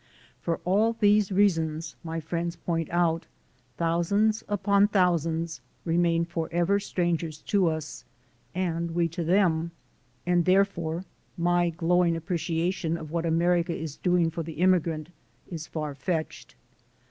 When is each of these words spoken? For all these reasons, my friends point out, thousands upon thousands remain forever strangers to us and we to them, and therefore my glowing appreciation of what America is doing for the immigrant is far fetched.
For 0.41 0.57
all 0.65 0.93
these 0.93 1.31
reasons, 1.31 1.95
my 2.03 2.19
friends 2.19 2.55
point 2.55 2.89
out, 2.89 3.27
thousands 3.77 4.43
upon 4.49 4.87
thousands 4.87 5.61
remain 5.85 6.25
forever 6.25 6.79
strangers 6.79 7.43
to 7.43 7.67
us 7.67 8.03
and 8.55 8.95
we 8.95 9.07
to 9.09 9.23
them, 9.23 9.69
and 10.25 10.45
therefore 10.45 11.05
my 11.37 11.69
glowing 11.69 12.15
appreciation 12.15 12.97
of 12.97 13.11
what 13.11 13.27
America 13.27 13.75
is 13.75 13.95
doing 13.97 14.31
for 14.31 14.41
the 14.41 14.53
immigrant 14.53 15.09
is 15.51 15.67
far 15.67 15.93
fetched. 15.93 16.55